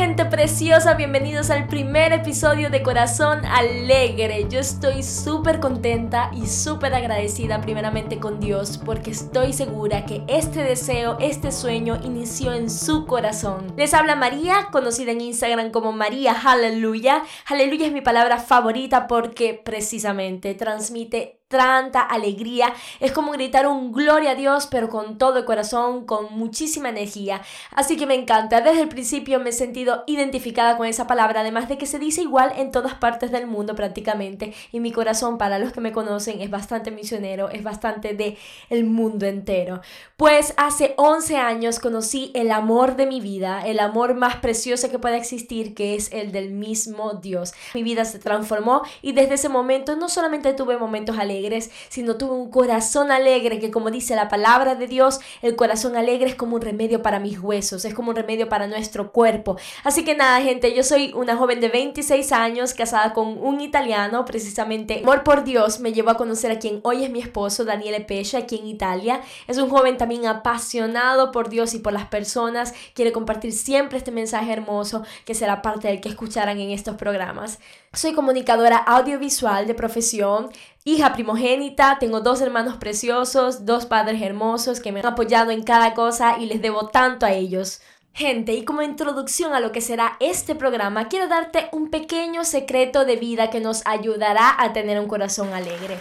[0.00, 4.46] gente preciosa, bienvenidos al primer episodio de Corazón Alegre.
[4.48, 10.62] Yo estoy súper contenta y súper agradecida primeramente con Dios porque estoy segura que este
[10.62, 13.74] deseo, este sueño inició en su corazón.
[13.76, 17.22] Les habla María, conocida en Instagram como María Aleluya.
[17.44, 22.72] Aleluya es mi palabra favorita porque precisamente transmite tanta alegría.
[23.00, 27.42] Es como gritar un gloria a Dios, pero con todo el corazón, con muchísima energía.
[27.72, 28.60] Así que me encanta.
[28.60, 32.22] Desde el principio me he sentido identificada con esa palabra, además de que se dice
[32.22, 34.54] igual en todas partes del mundo prácticamente.
[34.70, 38.84] Y mi corazón, para los que me conocen, es bastante misionero, es bastante de el
[38.84, 39.80] mundo entero.
[40.16, 45.00] Pues hace 11 años conocí el amor de mi vida, el amor más precioso que
[45.00, 47.54] pueda existir, que es el del mismo Dios.
[47.74, 51.39] Mi vida se transformó y desde ese momento no solamente tuve momentos alegres,
[51.88, 56.28] sino tuve un corazón alegre, que como dice la palabra de Dios, el corazón alegre
[56.28, 59.56] es como un remedio para mis huesos, es como un remedio para nuestro cuerpo.
[59.84, 64.24] Así que nada, gente, yo soy una joven de 26 años, casada con un italiano,
[64.24, 65.00] precisamente.
[65.02, 68.36] Amor por Dios me llevó a conocer a quien hoy es mi esposo, Daniele Pesce,
[68.36, 69.20] aquí en Italia.
[69.46, 74.10] Es un joven también apasionado por Dios y por las personas, quiere compartir siempre este
[74.10, 77.58] mensaje hermoso que será parte del que escucharán en estos programas.
[77.92, 80.50] Soy comunicadora audiovisual de profesión,
[80.84, 85.94] hija primogénita, tengo dos hermanos preciosos, dos padres hermosos que me han apoyado en cada
[85.94, 87.80] cosa y les debo tanto a ellos.
[88.12, 93.04] Gente, y como introducción a lo que será este programa, quiero darte un pequeño secreto
[93.04, 95.98] de vida que nos ayudará a tener un corazón alegre.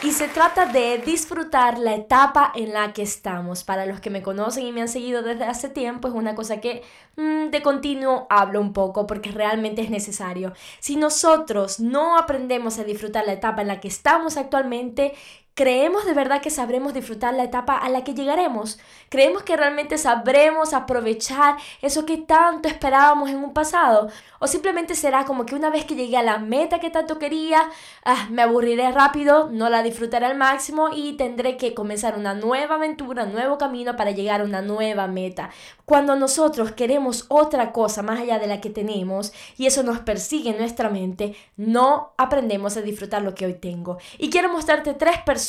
[0.00, 3.64] Y se trata de disfrutar la etapa en la que estamos.
[3.64, 6.60] Para los que me conocen y me han seguido desde hace tiempo, es una cosa
[6.60, 6.84] que
[7.16, 10.52] mm, de continuo hablo un poco porque realmente es necesario.
[10.78, 15.14] Si nosotros no aprendemos a disfrutar la etapa en la que estamos actualmente,
[15.58, 18.78] ¿Creemos de verdad que sabremos disfrutar la etapa a la que llegaremos?
[19.08, 24.08] ¿Creemos que realmente sabremos aprovechar eso que tanto esperábamos en un pasado?
[24.38, 27.70] ¿O simplemente será como que una vez que llegué a la meta que tanto quería,
[28.04, 32.76] ah, me aburriré rápido, no la disfrutaré al máximo y tendré que comenzar una nueva
[32.76, 35.50] aventura, un nuevo camino para llegar a una nueva meta?
[35.84, 40.50] Cuando nosotros queremos otra cosa más allá de la que tenemos y eso nos persigue
[40.50, 43.98] en nuestra mente, no aprendemos a disfrutar lo que hoy tengo.
[44.18, 45.47] Y quiero mostrarte tres personas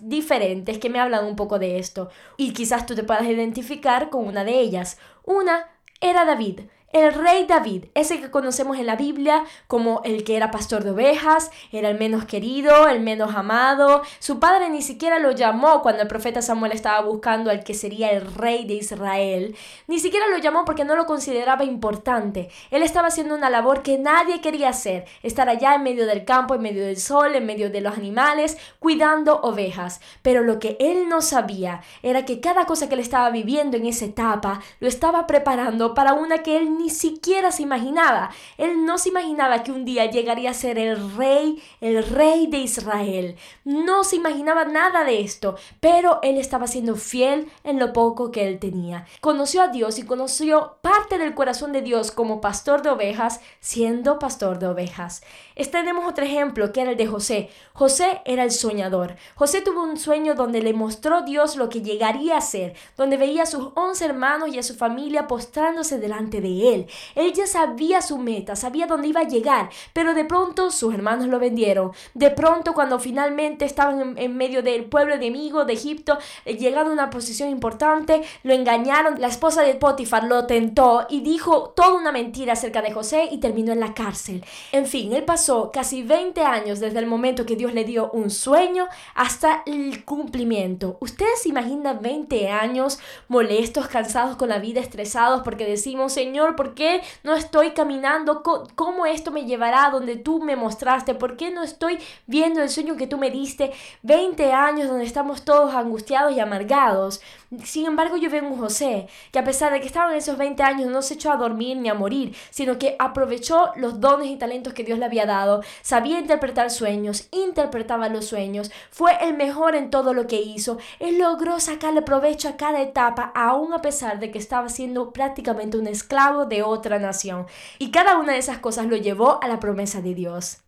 [0.00, 4.26] diferentes que me hablan un poco de esto y quizás tú te puedas identificar con
[4.26, 4.98] una de ellas.
[5.24, 5.68] Una
[6.00, 6.60] era David.
[6.92, 10.90] El rey David, ese que conocemos en la Biblia como el que era pastor de
[10.90, 14.02] ovejas, era el menos querido, el menos amado.
[14.18, 18.10] Su padre ni siquiera lo llamó cuando el profeta Samuel estaba buscando al que sería
[18.10, 19.54] el rey de Israel.
[19.86, 22.50] Ni siquiera lo llamó porque no lo consideraba importante.
[22.72, 26.56] Él estaba haciendo una labor que nadie quería hacer, estar allá en medio del campo,
[26.56, 30.00] en medio del sol, en medio de los animales, cuidando ovejas.
[30.22, 33.86] Pero lo que él no sabía era que cada cosa que él estaba viviendo en
[33.86, 38.30] esa etapa lo estaba preparando para una que él ni siquiera se imaginaba.
[38.58, 42.58] Él no se imaginaba que un día llegaría a ser el rey, el rey de
[42.58, 43.36] Israel.
[43.64, 48.46] No se imaginaba nada de esto, pero él estaba siendo fiel en lo poco que
[48.46, 49.06] él tenía.
[49.20, 54.18] Conoció a Dios y conoció parte del corazón de Dios como pastor de ovejas, siendo
[54.18, 55.22] pastor de ovejas.
[55.70, 57.48] Tenemos otro ejemplo que era el de José.
[57.72, 59.16] José era el soñador.
[59.34, 63.44] José tuvo un sueño donde le mostró Dios lo que llegaría a ser, donde veía
[63.44, 66.69] a sus once hermanos y a su familia postrándose delante de él.
[67.14, 71.26] Él ya sabía su meta, sabía dónde iba a llegar, pero de pronto sus hermanos
[71.26, 71.92] lo vendieron.
[72.14, 76.94] De pronto cuando finalmente estaban en, medio del pueblo enemigo de Egipto, eh, llegando a
[76.94, 79.20] una posición importante, lo engañaron.
[79.20, 83.38] La esposa de Potifar lo tentó y dijo toda una mentira acerca de José y
[83.38, 84.44] terminó en la cárcel.
[84.72, 88.30] En fin, él pasó casi 20 años desde el momento que Dios le dio un
[88.30, 90.96] sueño hasta el cumplimiento.
[91.00, 92.98] ¿Ustedes se imaginan 20 años
[93.28, 98.42] molestos, cansados con la vida, estresados porque decimos, Señor, ¿por qué no estoy caminando?
[98.74, 101.14] ¿Cómo esto me llevará a donde tú me mostraste?
[101.14, 103.72] ¿Por qué no estoy viendo el sueño que tú me diste?
[104.02, 107.22] 20 años donde estamos todos angustiados y amargados.
[107.64, 110.62] Sin embargo, yo veo un José que a pesar de que estaba en esos 20
[110.62, 114.36] años no se echó a dormir ni a morir, sino que aprovechó los dones y
[114.36, 119.74] talentos que Dios le había dado, sabía interpretar sueños, interpretaba los sueños, fue el mejor
[119.74, 124.20] en todo lo que hizo, él logró sacarle provecho a cada etapa, aún a pesar
[124.20, 127.46] de que estaba siendo prácticamente un esclavo de otra nación.
[127.78, 130.58] Y cada una de esas cosas lo llevó a la promesa de Dios.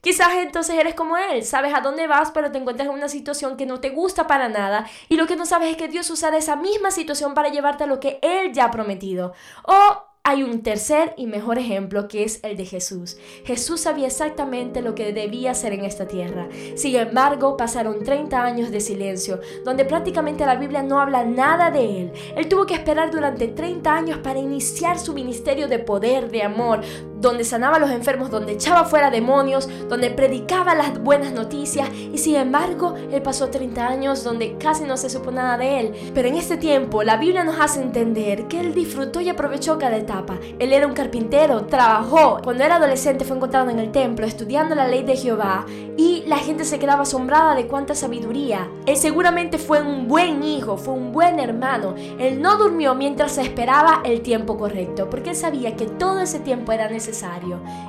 [0.00, 3.56] Quizás entonces eres como él, sabes a dónde vas, pero te encuentras en una situación
[3.56, 6.36] que no te gusta para nada y lo que no sabes es que Dios usará
[6.36, 9.32] esa misma situación para llevarte a lo que Él ya ha prometido.
[9.64, 13.16] O Hay un tercer y mejor ejemplo que es el de Jesús.
[13.46, 16.50] Jesús sabía exactamente lo que debía hacer en esta tierra.
[16.74, 22.02] Sin embargo, pasaron 30 años de silencio, donde prácticamente la Biblia no habla nada de
[22.02, 22.12] él.
[22.36, 26.82] Él tuvo que esperar durante 30 años para iniciar su ministerio de poder, de amor,
[27.20, 32.18] donde sanaba a los enfermos, donde echaba fuera demonios, donde predicaba las buenas noticias y
[32.18, 35.92] sin embargo él pasó 30 años donde casi no se supo nada de él.
[36.14, 39.96] Pero en este tiempo la Biblia nos hace entender que él disfrutó y aprovechó cada
[39.96, 40.38] etapa.
[40.58, 42.40] Él era un carpintero, trabajó.
[42.42, 45.66] Cuando era adolescente fue encontrado en el templo estudiando la ley de Jehová
[45.96, 48.68] y la gente se quedaba asombrada de cuánta sabiduría.
[48.86, 51.94] Él seguramente fue un buen hijo, fue un buen hermano.
[52.18, 56.72] Él no durmió mientras esperaba el tiempo correcto porque él sabía que todo ese tiempo
[56.72, 57.07] era necesario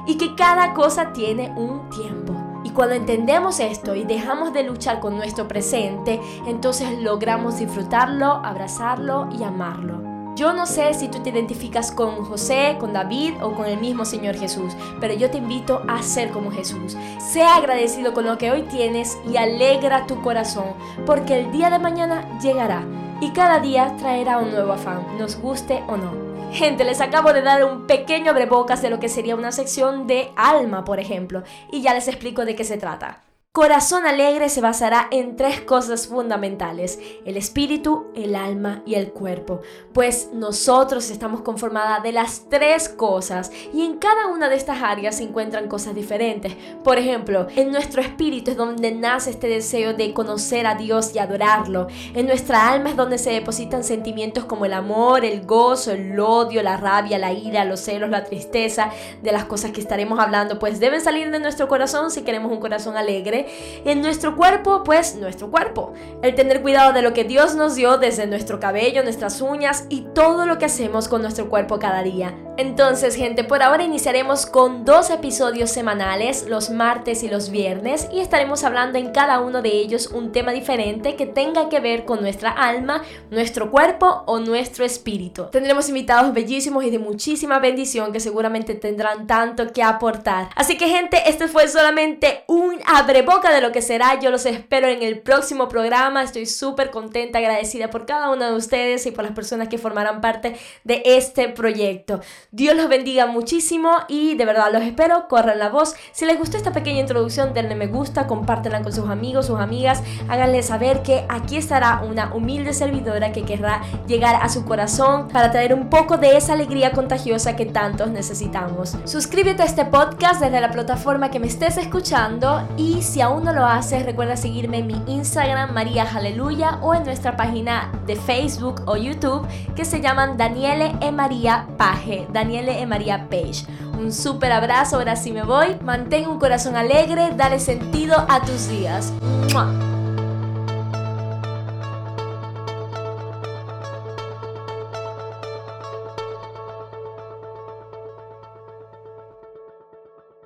[0.06, 2.33] y que cada cosa tiene un tiempo.
[2.63, 9.30] Y cuando entendemos esto y dejamos de luchar con nuestro presente, entonces logramos disfrutarlo, abrazarlo
[9.31, 10.10] y amarlo.
[10.36, 14.06] Yo no sé si tú te identificas con José, con David o con el mismo
[14.06, 16.95] Señor Jesús, pero yo te invito a ser como Jesús.
[17.19, 20.75] Sea agradecido con lo que hoy tienes y alegra tu corazón,
[21.06, 22.86] porque el día de mañana llegará
[23.19, 26.28] y cada día traerá un nuevo afán, nos guste o no.
[26.51, 30.31] Gente, les acabo de dar un pequeño abrebocas de lo que sería una sección de
[30.36, 33.28] alma, por ejemplo, y ya les explico de qué se trata.
[33.59, 39.59] Corazón Alegre se basará en tres cosas fundamentales, el espíritu, el alma y el cuerpo,
[39.91, 45.17] pues nosotros estamos conformadas de las tres cosas y en cada una de estas áreas
[45.17, 46.56] se encuentran cosas diferentes.
[46.85, 51.19] Por ejemplo, en nuestro espíritu es donde nace este deseo de conocer a Dios y
[51.19, 51.88] adorarlo.
[52.13, 56.63] En nuestra alma es donde se depositan sentimientos como el amor, el gozo, el odio,
[56.63, 58.89] la rabia, la ira, los celos, la tristeza,
[59.21, 62.62] de las cosas que estaremos hablando, pues deben salir de nuestro corazón si queremos un
[62.62, 63.47] corazón alegre
[63.86, 65.94] en nuestro cuerpo, pues nuestro cuerpo.
[66.22, 70.01] El tener cuidado de lo que Dios nos dio desde nuestro cabello, nuestras uñas y
[70.13, 72.36] todo lo que hacemos con nuestro cuerpo cada día.
[72.59, 78.19] Entonces, gente, por ahora iniciaremos con dos episodios semanales, los martes y los viernes, y
[78.19, 82.19] estaremos hablando en cada uno de ellos un tema diferente que tenga que ver con
[82.19, 83.01] nuestra alma,
[83.31, 85.45] nuestro cuerpo o nuestro espíritu.
[85.50, 90.50] Tendremos invitados bellísimos y de muchísima bendición que seguramente tendrán tanto que aportar.
[90.57, 94.19] Así que, gente, este fue solamente un abre boca de lo que será.
[94.19, 96.23] Yo los espero en el próximo programa.
[96.23, 100.19] Estoy súper contenta, agradecida por cada uno de ustedes y por las personas que formarán
[100.19, 102.19] parte de este proyecto.
[102.51, 105.28] Dios los bendiga muchísimo y de verdad los espero.
[105.28, 105.94] Corran la voz.
[106.12, 110.01] Si les gustó esta pequeña introducción, denle me gusta, compártenla con sus amigos, sus amigas.
[110.28, 115.51] Háganle saber que aquí estará una humilde servidora que querrá llegar a su corazón para
[115.51, 118.98] traer un poco de esa alegría contagiosa que tantos necesitamos.
[119.06, 123.54] Suscríbete a este podcast desde la plataforma que me estés escuchando y si aún no
[123.54, 128.81] lo haces, recuerda seguirme en mi Instagram María Aleluya o en nuestra página de Facebook
[128.88, 133.65] o YouTube que se llaman Daniele e María Page, Daniele e María Page.
[134.00, 135.75] Un súper abrazo, ahora sí me voy.
[135.83, 139.12] Mantén un corazón alegre, dale sentido a tus días.